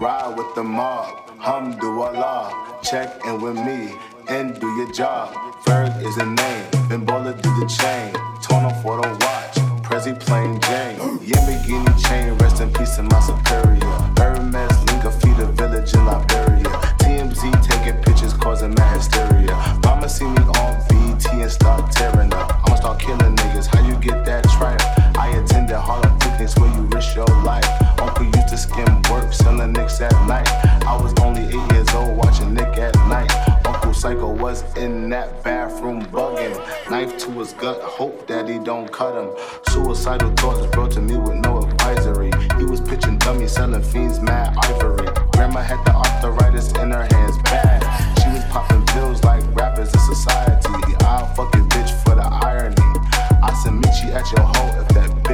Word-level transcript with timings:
Ride 0.00 0.36
with 0.36 0.54
the 0.54 0.62
mob, 0.62 1.28
Allah, 1.44 2.78
check 2.82 3.24
in 3.26 3.40
with 3.40 3.56
me 3.56 3.92
and 4.28 4.58
do 4.60 4.68
your 4.76 4.92
job. 4.92 5.34
Ferg 5.64 5.90
is 6.06 6.16
a 6.18 6.24
name, 6.24 6.88
been 6.88 7.04
Baller 7.04 7.34
do 7.42 7.50
the 7.58 7.66
chain, 7.66 8.12
Tono 8.40 8.70
for 8.80 9.02
the 9.02 9.08
watch, 9.08 9.56
Prezi 9.82 10.14
plain 10.20 10.60
Jane. 10.60 10.98
Yamagini 11.18 12.06
chain, 12.06 12.32
rest 12.38 12.60
in 12.60 12.72
peace 12.72 12.94
to 12.94 13.02
my 13.02 13.18
superior. 13.20 13.80
Hermes 14.16 14.84
Linka 14.86 15.10
feed 15.10 15.38
a 15.40 15.46
village 15.46 15.92
in 15.92 16.06
Liberia. 16.06 16.70
TMZ 17.00 17.40
taking 17.66 18.00
pictures 18.02 18.34
causing 18.34 18.74
mad 18.74 18.96
hysteria. 18.96 19.56
Mama 19.82 20.08
see 20.08 20.26
me 20.26 20.42
on 20.62 20.76
VT 20.86 21.42
and 21.42 21.50
start 21.50 21.90
tearing 21.90 22.32
up. 22.34 22.67
Start 22.78 23.00
killing 23.00 23.34
niggas. 23.34 23.66
How 23.66 23.84
you 23.84 23.96
get 23.96 24.24
that 24.26 24.44
triumph? 24.50 24.80
I 25.18 25.30
attended 25.30 25.74
Harlem 25.74 26.16
Fitness 26.20 26.56
where 26.58 26.72
you 26.76 26.82
risk 26.82 27.16
your 27.16 27.26
life. 27.42 27.66
Uncle 28.00 28.26
used 28.26 28.46
to 28.50 28.56
skim 28.56 29.02
work, 29.10 29.32
selling 29.32 29.72
nicks 29.72 30.00
at 30.00 30.12
night. 30.28 30.48
I 30.86 30.96
was 31.02 31.12
only 31.20 31.42
eight 31.42 31.72
years 31.72 31.92
old 31.92 32.16
watching 32.16 32.54
Nick 32.54 32.78
at 32.78 32.94
night. 33.08 33.32
Uncle 33.66 33.92
Psycho 33.92 34.30
was 34.30 34.62
in 34.76 35.10
that 35.10 35.42
bathroom 35.42 36.02
bugging. 36.06 36.54
Knife 36.88 37.18
to 37.18 37.32
his 37.32 37.52
gut, 37.54 37.80
hope 37.82 38.28
that 38.28 38.48
he 38.48 38.60
don't 38.60 38.92
cut 38.92 39.12
him. 39.20 39.30
Suicidal 39.70 40.30
thoughts 40.36 40.64
brought 40.68 40.92
to 40.92 41.00
me 41.00 41.16
with 41.16 41.34
no 41.34 41.58
advisory. 41.58 42.30
He 42.58 42.64
was 42.64 42.80
pitching 42.80 43.18
dummies, 43.18 43.50
selling 43.50 43.82
fiends, 43.82 44.20
mad 44.20 44.56
ivory. 44.56 45.08
Grandma 45.32 45.62
had 45.62 45.84
the 45.84 45.94
arthritis 45.96 46.70
in 46.78 46.92
her 46.92 47.08
hands, 47.10 47.36
bad. 47.42 47.82
She 48.22 48.28
was 48.28 48.44
popping 48.52 48.86
pills 48.86 49.24
like 49.24 49.42
rappers 49.56 49.92
in 49.92 49.98
society. 49.98 50.37
At 54.18 54.32
your 54.32 54.46
whole 54.46 54.80
if 54.80 55.27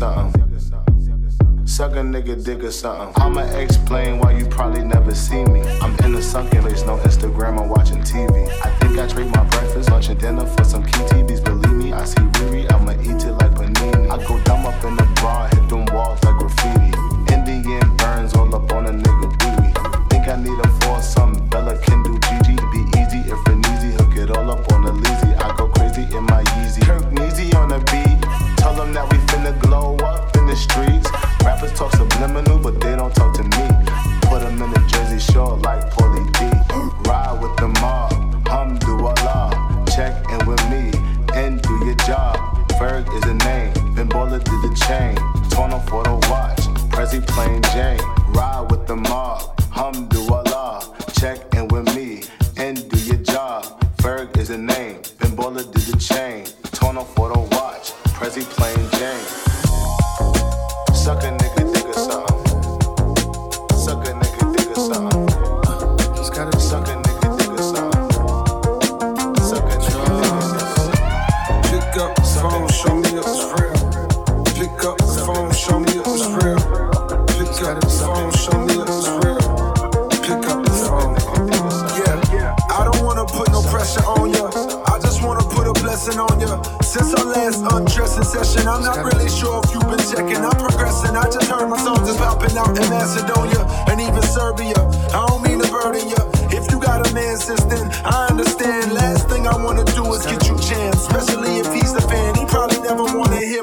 something. 0.00 1.66
Suck 1.66 1.92
a 1.92 1.96
nigga, 1.96 2.42
dig 2.42 2.64
or 2.64 2.72
something. 2.72 3.12
I'ma 3.22 3.42
explain 3.64 4.18
why 4.18 4.32
you 4.32 4.46
probably 4.46 4.82
never 4.82 5.14
see 5.14 5.44
me. 5.44 5.60
I'm 5.82 5.94
in 6.04 6.12
the 6.12 6.22
sunken 6.22 6.62
place, 6.62 6.82
no 6.84 6.96
Instagram, 7.08 7.60
I'm 7.60 7.68
watching 7.68 7.98
TV. 7.98 8.48
I 8.64 8.70
think 8.78 8.98
I 8.98 9.06
trade 9.06 9.30
my 9.36 9.44
breakfast, 9.44 9.90
lunch, 9.90 10.08
and 10.08 10.18
dinner 10.18 10.46
for 10.46 10.64
some 10.64 10.84
key 10.84 11.04
TVs. 11.10 11.44
Believe 11.44 11.74
me, 11.74 11.92
I 11.92 12.04
see 12.06 12.22
Riri, 12.38 12.72
I'ma 12.72 12.92
eat 13.02 13.22
it 13.28 13.34
like 13.40 13.52
panini. 13.52 14.10
I 14.10 14.16
go 14.26 14.40
dumb 14.44 14.64
up 14.64 14.82
in 14.84 14.96
the 14.96 15.04
bra, 15.20 15.49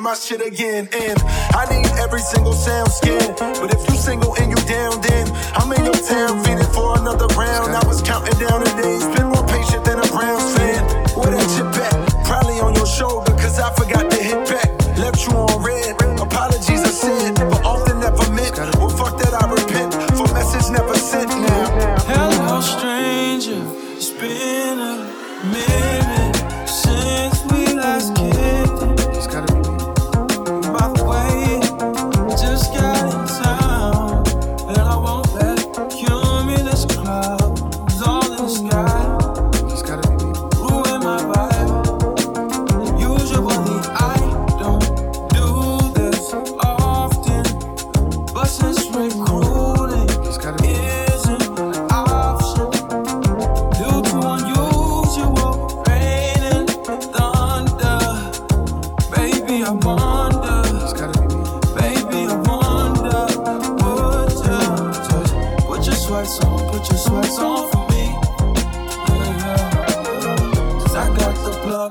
my 0.07 0.13
shit 0.13 0.39
again. 0.39 0.87
And 0.93 1.19
I 1.51 1.67
need 1.67 1.85
every 1.99 2.21
single 2.21 2.53
sound 2.53 2.89
scan. 2.89 3.35
But 3.59 3.75
if 3.75 3.81
you 3.89 3.95
single 3.97 4.33
and 4.37 4.49
you 4.49 4.59
down, 4.63 5.01
then 5.01 5.27
I'm 5.51 5.69
in 5.73 5.83
your 5.83 5.99
town 5.99 6.41
feeding 6.45 6.71
for 6.71 6.97
another 6.97 7.27
round. 7.35 7.75
I 7.75 7.85
was 7.85 8.01
counting 8.01 8.39
down 8.39 8.63
the 8.63 8.71
days, 8.81 9.03
been 9.11 9.27
more 9.27 9.45
patient 9.45 9.83
than 9.83 9.99
a 9.99 10.07
Browns 10.07 10.55
fan. 10.55 10.79
Where 11.11 11.31
that 11.35 11.47
chip 11.51 11.75
at? 11.83 12.23
Probably 12.23 12.57
on 12.61 12.73
your 12.75 12.87
shoulder, 12.87 13.33
cause 13.33 13.59
I 13.59 13.67
forgot 13.75 14.09
to 14.09 14.23
hit 14.23 14.47
back. 14.47 14.69
Left 14.97 15.19
you 15.27 15.33
on 15.35 15.56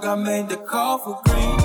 I 0.06 0.14
made 0.14 0.48
the 0.48 0.56
call 0.56 0.98
for 0.98 1.20
green. 1.24 1.55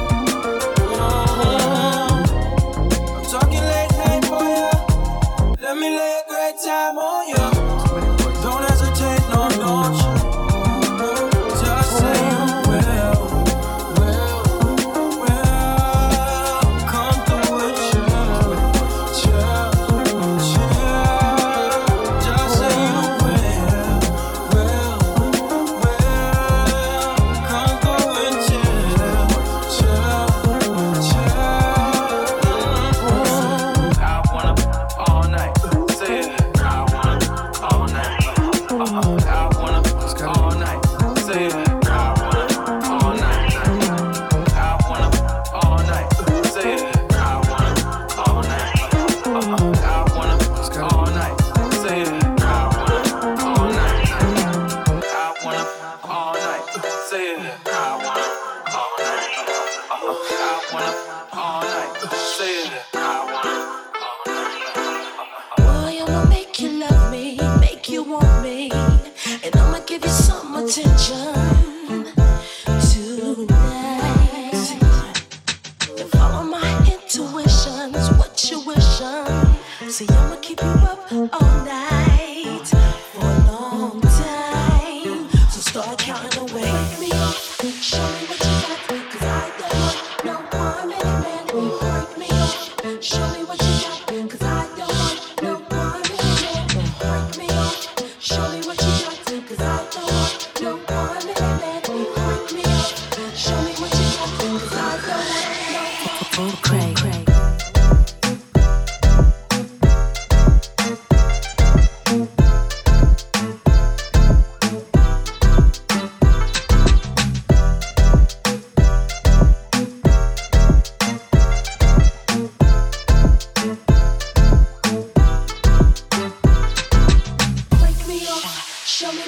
Make 66.30 66.60
you 66.60 66.80
love 66.80 67.12
me, 67.12 67.40
make 67.60 67.90
you 67.90 68.04
want 68.04 68.44
me, 68.44 68.72
and 68.72 69.56
I'ma 69.56 69.80
give 69.86 70.04
you 70.04 70.12
some 70.12 70.56
attention. 70.56 71.61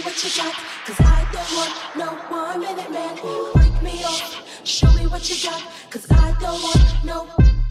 what 0.03 0.21
you 0.21 0.29
got, 0.43 0.53
cause 0.85 0.99
I 0.99 1.25
don't 1.31 1.55
want 1.55 1.71
no 1.95 2.07
one 2.35 2.59
minute 2.59 2.91
man. 2.91 3.15
Break 3.53 3.81
me 3.81 4.03
off, 4.03 4.67
show 4.67 4.91
me 4.93 5.07
what 5.07 5.29
you 5.29 5.49
got, 5.49 5.63
cause 5.89 6.05
I 6.11 6.35
don't 6.39 6.61
want 6.61 7.05
no. 7.05 7.62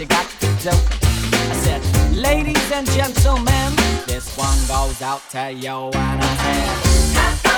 you 0.00 0.06
got 0.06 0.28
to 0.40 0.46
do. 0.62 0.70
I 0.70 1.54
said, 1.54 2.14
ladies 2.14 2.70
and 2.72 2.86
gentlemen, 2.90 3.72
this 4.06 4.36
one 4.36 4.58
goes 4.68 5.00
out 5.00 5.22
to 5.30 5.50
you. 5.52 5.90
And 5.94 6.22
I 6.22 6.36
said, 6.42 7.56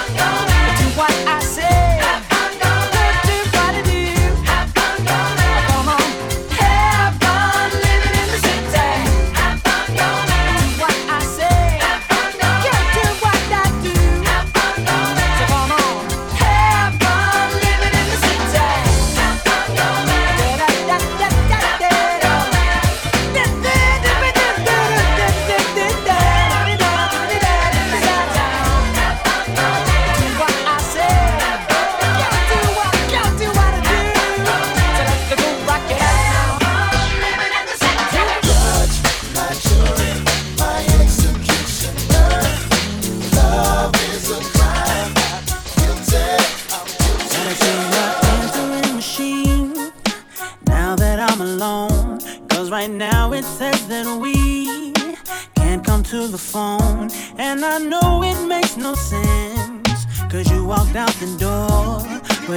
to 0.78 0.98
what 0.98 1.10
I 1.26 1.40
said. 1.40 1.67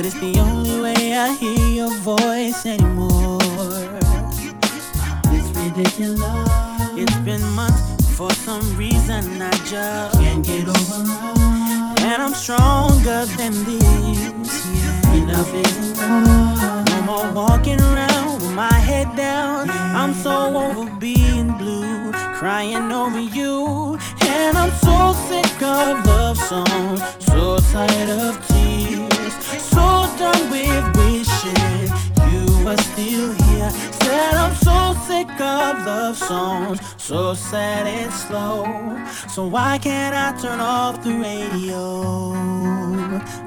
But 0.02 0.08
it's 0.08 0.20
the 0.20 0.40
only 0.40 0.82
way 0.82 1.16
I 1.16 1.32
hear 1.36 1.68
your 1.68 1.94
voice 1.98 2.66
anymore. 2.66 3.38
It's 5.26 5.50
ridiculous. 5.56 6.50
It's 6.98 7.16
been 7.18 7.48
months 7.52 8.10
for 8.18 8.32
some 8.32 8.66
reason 8.76 9.40
I 9.40 9.52
just 9.70 10.20
can't 10.20 10.44
get 10.44 10.68
over 10.68 11.04
love. 11.06 12.00
And 12.00 12.20
I'm 12.20 12.34
stronger 12.34 13.26
than 13.38 13.54
this. 13.64 14.66
Yeah, 14.74 15.14
enough 15.14 15.54
is 15.54 15.92
enough. 16.02 16.90
No 16.90 17.02
more 17.04 17.32
walking 17.34 17.80
around 17.80 18.42
with 18.42 18.54
my 18.54 18.74
head 18.74 19.16
down. 19.16 19.70
I'm 19.70 20.16
so 20.16 20.58
over 20.58 20.90
being 20.96 21.52
blue, 21.60 22.12
crying 22.12 22.92
over 22.92 23.20
you. 23.22 24.00
And 24.22 24.58
I'm 24.58 24.72
so 24.82 25.14
sick 25.30 25.62
of 25.62 26.04
love 26.08 26.40
songs, 26.40 27.04
so 27.20 27.60
tired 27.72 28.10
of 28.10 28.51
you 31.44 32.66
were 32.66 32.78
still 32.78 33.34
here. 33.34 33.70
Said 34.04 34.34
I'm 34.36 34.56
so 34.56 34.94
sick 35.08 35.30
of 35.40 35.86
love 35.86 36.18
songs, 36.18 36.80
so 36.98 37.34
sad 37.34 37.88
and 37.88 38.14
slow. 38.14 38.66
So 39.28 39.48
why 39.48 39.78
can't 39.80 40.16
I 40.16 40.40
turn 40.40 40.60
off 40.60 41.04
the 41.04 41.14
radio? 41.18 42.32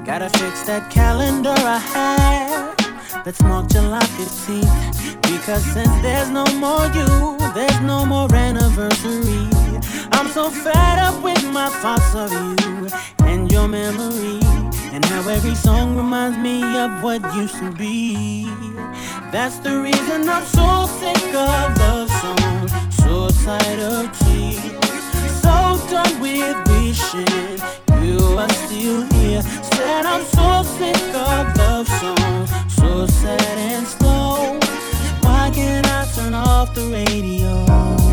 Gotta 0.05 0.29
fix 0.37 0.63
that 0.63 0.91
calendar 0.91 1.55
I 1.55 1.77
had. 1.77 3.25
Let's 3.25 3.41
mark 3.41 3.69
July 3.69 4.03
15th. 4.17 5.21
Because 5.21 5.63
since 5.73 6.01
there's 6.01 6.29
no 6.29 6.45
more 6.55 6.87
you, 6.93 7.37
there's 7.53 7.81
no 7.81 8.05
more 8.05 8.33
anniversary. 8.33 9.49
I'm 10.11 10.27
so 10.27 10.49
fed 10.49 10.99
up 10.99 11.23
with 11.23 11.43
my 11.51 11.69
thoughts 11.81 12.13
of 12.13 12.31
you 12.31 12.89
and 13.25 13.51
your 13.51 13.67
memory. 13.67 14.44
And 14.95 15.03
how 15.03 15.27
every 15.27 15.55
song 15.55 15.97
reminds 15.97 16.37
me 16.37 16.63
of 16.77 17.03
what 17.03 17.21
used 17.35 17.57
to 17.59 17.69
be. 17.69 18.45
That's 19.29 19.57
the 19.59 19.81
reason 19.81 20.29
I'm 20.29 20.45
so 20.45 20.87
sick 20.99 21.35
of 21.35 21.77
love 21.83 22.09
songs, 22.23 22.71
so 22.95 23.27
tired 23.43 23.81
of 23.81 24.17
tears, 24.19 25.03
so 25.41 25.77
done 25.91 26.21
with 26.21 26.55
wishing 26.69 27.59
you 28.05 28.37
are 28.39 28.53
still 28.63 29.01
here. 29.15 29.41
Said 29.73 30.05
I'm 30.05 30.23
so 30.23 30.63
sick 30.63 31.13
of 31.13 31.57
love 31.57 31.89
songs, 31.99 32.49
so 32.75 33.05
sad 33.05 33.57
and 33.57 33.85
slow. 33.85 34.57
Why 35.23 35.51
can't 35.53 35.85
I 35.87 36.05
turn 36.15 36.33
off 36.33 36.73
the 36.73 36.85
radio? 36.87 38.04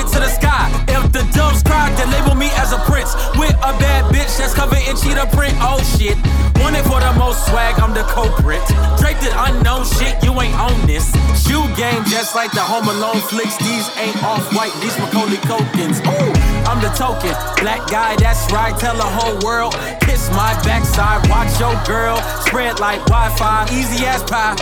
Not 0.00 0.12
to 0.12 0.20
the 0.20 0.28
sky. 0.28 0.68
If 0.88 1.12
the 1.12 1.22
doves 1.36 1.62
cry, 1.62 1.92
then 1.96 2.10
label 2.10 2.34
me 2.34 2.48
as 2.56 2.72
a 2.72 2.78
prince. 2.88 3.14
With 3.36 3.54
a 3.60 3.72
bad 3.80 4.04
bitch 4.12 4.38
that's 4.38 4.54
covered 4.54 4.80
in 4.88 4.96
cheetah 4.96 5.28
print. 5.36 5.54
Oh 5.60 5.80
shit. 5.98 6.16
Wanted 6.60 6.84
for 6.84 7.00
the 7.00 7.12
most 7.18 7.46
swag, 7.46 7.80
I'm 7.80 7.92
the 7.94 8.04
culprit. 8.04 8.60
Draped 8.98 9.24
in 9.24 9.32
unknown 9.32 9.84
shit, 9.84 10.16
you 10.22 10.32
ain't 10.40 10.56
on 10.56 10.76
this. 10.86 11.08
Shoe 11.44 11.64
game 11.76 12.04
just 12.04 12.34
like 12.34 12.52
the 12.52 12.60
Home 12.60 12.88
Alone 12.88 13.20
flicks. 13.20 13.56
These 13.58 13.88
ain't 13.96 14.22
off 14.22 14.44
white, 14.54 14.72
these 14.80 14.96
Macaulay 14.98 15.40
Culkins. 15.48 16.00
Ooh, 16.04 16.32
I'm 16.68 16.80
the 16.80 16.92
token. 16.96 17.34
Black 17.60 17.88
guy, 17.90 18.16
that's 18.16 18.50
right. 18.52 18.76
Tell 18.78 18.96
the 18.96 19.08
whole 19.08 19.38
world. 19.40 19.74
Kiss 20.00 20.28
my 20.30 20.52
backside, 20.64 21.28
watch 21.28 21.52
your 21.60 21.76
girl. 21.84 22.16
Spread 22.46 22.80
like 22.80 23.00
Wi 23.06 23.28
Fi, 23.36 23.66
easy 23.72 24.04
as 24.06 24.22
pie. 24.24 24.56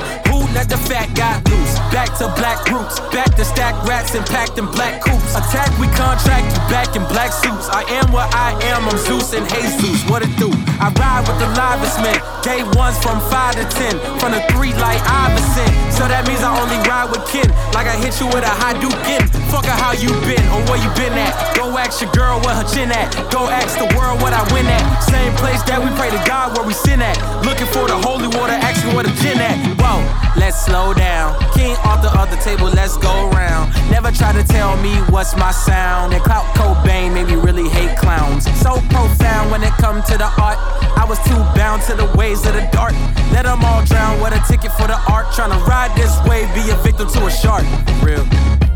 Let 0.55 0.69
the 0.69 0.77
fat 0.77 1.13
guy 1.15 1.41
loose? 1.51 1.75
Back 1.93 2.13
to 2.19 2.29
black 2.37 2.65
roots, 2.69 3.01
back 3.13 3.35
to 3.37 3.45
stack 3.45 3.75
rats 3.87 4.15
and 4.15 4.25
packed 4.27 4.59
in 4.59 4.67
black 4.67 5.01
coops. 5.03 5.35
Attack, 5.37 5.73
we 5.79 5.89
contract 5.97 6.45
you 6.53 6.61
back 6.69 6.97
in 6.97 7.05
black 7.09 7.33
suits. 7.33 7.69
I 7.69 7.85
am 8.01 8.13
what 8.13 8.29
I 8.35 8.53
am, 8.73 8.89
I'm 8.89 8.99
Zeus 8.99 9.33
and 9.33 9.49
Jesus. 9.49 10.05
What 10.09 10.23
it 10.23 10.33
do? 10.37 10.53
I 10.81 10.93
ride 10.97 11.25
with 11.29 11.39
the 11.41 11.49
livest 11.57 12.01
men. 12.01 12.21
Day 12.43 12.63
ones 12.77 12.97
from 13.01 13.21
5 13.29 13.57
to 13.57 13.65
10, 13.65 14.21
from 14.21 14.33
the 14.33 14.43
3 14.53 14.73
like 14.81 15.01
Iverson. 15.05 15.69
So 15.93 16.09
that 16.09 16.29
means 16.29 16.41
I 16.45 16.53
only 16.53 16.77
ride 16.89 17.11
with 17.11 17.25
kin. 17.29 17.49
Like 17.73 17.89
I 17.89 17.97
hit 17.97 18.21
you 18.21 18.27
with 18.29 18.45
a 18.45 18.55
high 18.63 18.77
duke 18.81 18.95
in. 19.09 19.25
Fuck 19.49 19.69
how 19.89 19.93
you 19.93 20.13
been 20.29 20.45
or 20.53 20.61
where 20.69 20.77
you 20.77 20.91
been 20.95 21.17
at. 21.17 21.33
Go 21.57 21.73
ask 21.79 22.01
your 22.01 22.13
girl 22.13 22.41
where 22.45 22.55
her 22.55 22.69
chin 22.69 22.93
at. 22.93 23.09
Go 23.33 23.49
ask 23.49 23.79
the 23.79 23.89
world 23.97 24.21
what 24.21 24.33
I 24.33 24.45
win 24.53 24.67
at. 24.67 24.85
Same 25.01 25.33
place 25.41 25.63
that 25.65 25.81
we 25.81 25.89
pray 25.97 26.11
to 26.13 26.21
God 26.29 26.57
where 26.57 26.67
we 26.67 26.75
sin 26.75 27.01
at. 27.01 27.17
Looking 27.45 27.67
for 27.73 27.89
the 27.89 27.97
holy 27.97 28.29
water, 28.29 28.53
asking 28.53 28.95
where 28.95 29.05
the 29.05 29.15
gin 29.19 29.41
at. 29.41 29.57
Whoa, 29.81 30.05
let's 30.39 30.65
slow 30.65 30.95
down. 30.95 31.39
King 31.53 31.77
off 31.85 32.03
the 32.03 32.11
other 32.17 32.37
table, 32.37 32.67
let's 32.67 32.97
go 32.97 33.29
round. 33.31 33.73
Never 33.91 34.11
try 34.11 34.33
to 34.33 34.45
tell 34.45 34.77
me 34.79 34.95
what's 35.11 35.37
my 35.37 35.51
sound. 35.51 36.15
And 36.15 36.23
Clout 36.23 36.47
Cobain 36.57 37.13
made 37.15 37.27
me 37.27 37.35
really 37.35 37.69
hate 37.69 37.97
clowns. 37.99 38.45
So 38.61 38.81
profound 38.91 39.51
when 39.51 39.63
it 39.63 39.73
come 39.81 40.03
to 40.05 40.17
the 40.17 40.31
art. 40.41 40.59
I 40.97 41.05
was 41.09 41.19
too 41.25 41.39
bound 41.55 41.83
to 41.83 41.95
the 41.95 42.07
ways 42.17 42.47
of 42.47 42.55
the 42.55 42.69
dark. 42.73 42.93
Let 43.33 43.45
them 43.45 43.65
all 43.65 43.85
drown. 43.85 44.21
What 44.21 44.33
a 44.33 44.43
ticket 44.49 44.73
for 44.73 44.87
the 44.87 44.99
art. 45.11 45.33
Trying 45.35 45.51
to 45.51 45.65
ride 45.67 45.95
this 45.97 46.15
wave, 46.29 46.49
be 46.55 46.71
a 46.71 46.77
victim 46.83 47.09
to 47.09 47.27
a 47.27 47.31
shark. 47.31 47.65
Real. 48.03 48.68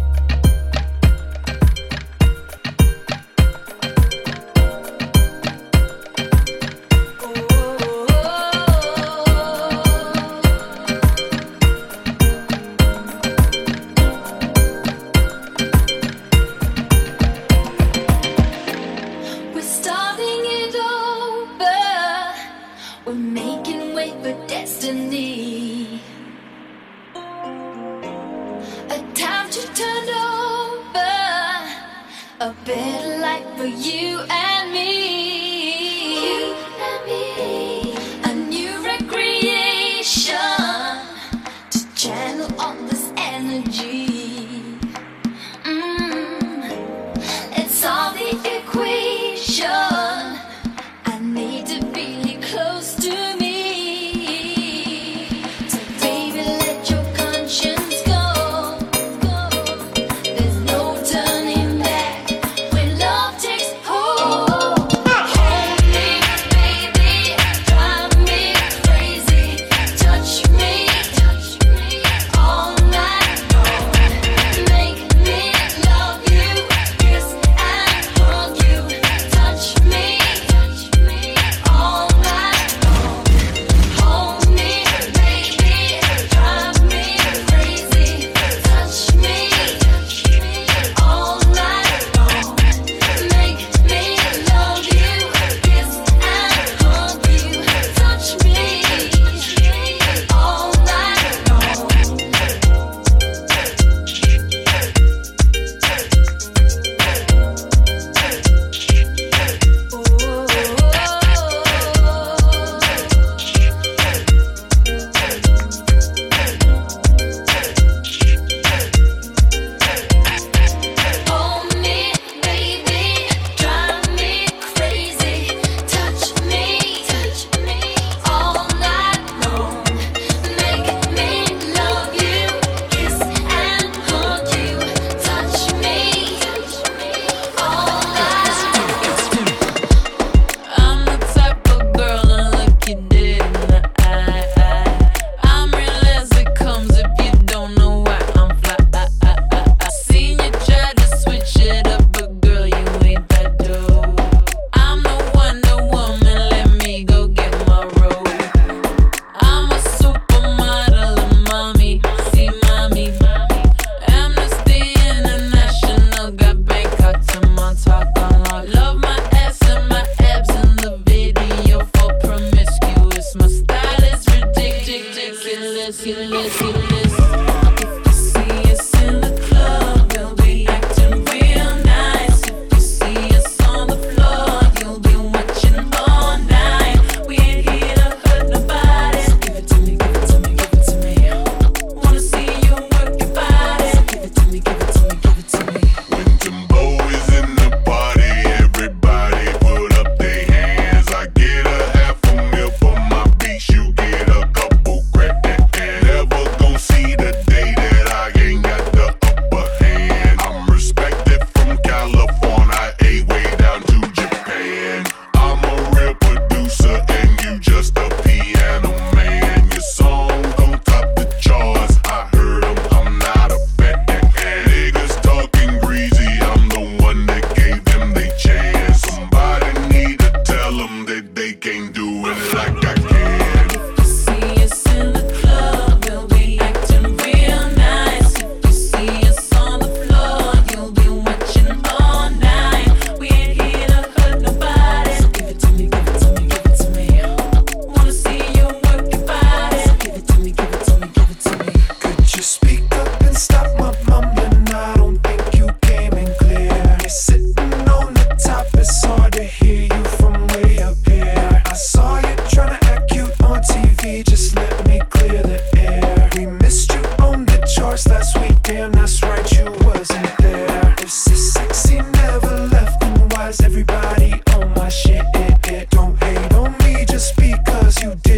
body 273.93 274.43
on 274.55 274.73
my 274.75 274.89
shit. 274.89 275.25
Eh, 275.35 275.57
eh, 275.69 275.85
don't 275.91 276.17
hate 276.23 276.52
on 276.55 276.73
me 276.85 277.05
just 277.05 277.37
because 277.37 278.02
you 278.02 278.15
did. 278.23 278.31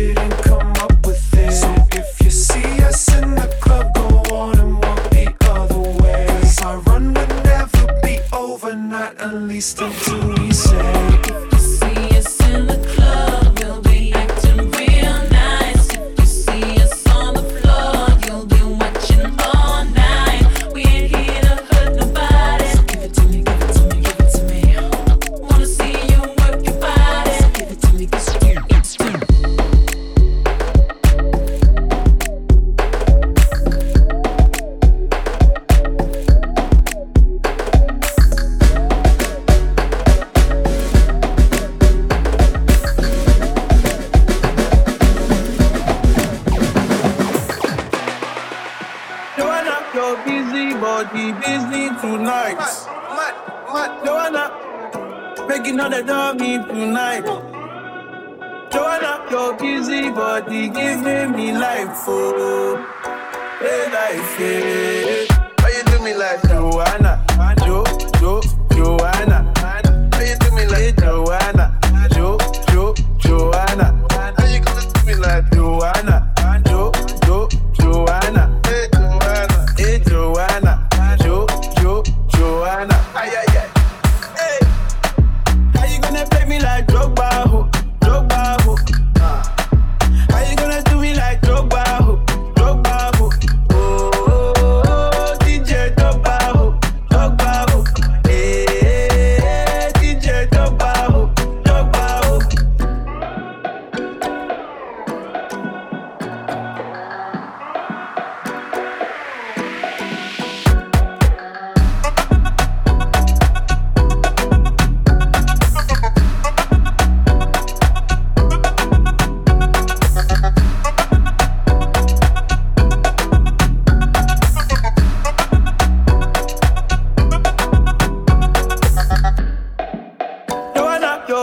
When 63.64 63.94
I 63.96 64.12
say, 64.36 65.26
why 65.60 65.70
you 65.74 65.82
do 65.84 66.04
me 66.04 66.12
like 66.12 66.42
Joanna? 66.42 67.13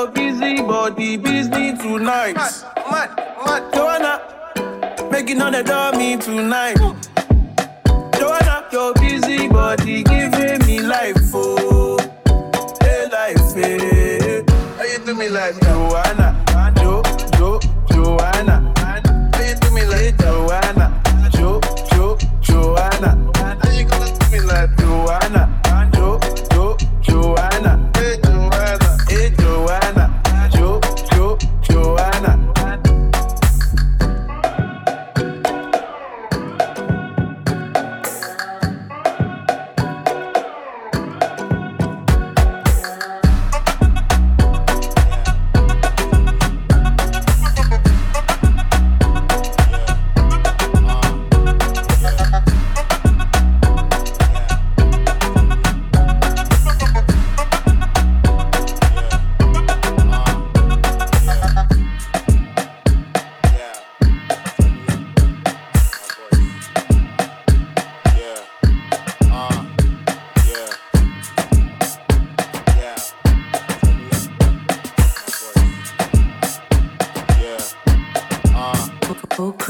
so 0.02 0.12
busy, 0.12 0.56
but 0.64 0.96
the 0.96 1.18
business 1.18 1.80
tonight. 1.80 2.34
Mad, 2.36 3.10
mad, 3.46 3.74
Joanna, 3.74 5.12
making 5.12 5.40
on 5.42 5.52
the 5.52 5.64
dummy 5.64 6.18
tonight. 6.18 6.78
Joanna, 8.18 8.68
you're 8.72 8.94
busy, 8.96 9.48
but 9.48 9.80
the 9.80 10.02
giving 10.04 10.66
me 10.66 10.82
life, 10.82 11.18
oh, 11.36 12.00
hey 12.82 13.08
life, 13.12 13.54
hey. 13.54 14.44
How 14.78 14.84
you 14.86 15.06
do 15.06 15.14
me 15.14 15.30
like 15.30 15.60
Joanna? 15.62 16.21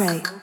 Craig. 0.01 0.40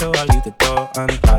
Room. 0.00 0.14
I'll 0.16 0.26
leave 0.26 0.44
the 0.44 0.50
door 0.58 0.90
unlocked. 0.96 1.29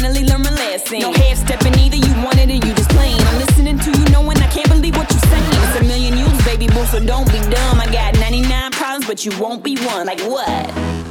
Finally 0.00 0.24
learned 0.24 0.44
my 0.44 0.50
lesson. 0.50 1.00
No 1.00 1.12
half 1.12 1.36
stepping 1.36 1.78
either, 1.78 1.96
you 1.96 2.14
wanted 2.24 2.50
it, 2.50 2.64
you 2.64 2.72
just 2.74 2.90
playing. 2.90 3.20
I'm 3.20 3.38
listening 3.38 3.78
to 3.78 3.90
you, 3.90 4.04
knowing 4.10 4.38
I 4.38 4.46
can't 4.48 4.68
believe 4.68 4.96
what 4.96 5.10
you're 5.10 5.20
saying. 5.20 5.44
It's 5.44 5.80
a 5.80 5.84
million 5.84 6.16
years, 6.16 6.44
baby 6.44 6.66
boo, 6.68 6.84
so 6.86 7.00
don't 7.00 7.30
be 7.30 7.38
dumb. 7.50 7.80
I 7.80 7.88
got 7.92 8.18
99 8.18 8.70
problems, 8.72 9.06
but 9.06 9.24
you 9.24 9.32
won't 9.38 9.62
be 9.62 9.76
one. 9.76 10.06
Like 10.06 10.20
what? 10.20 11.09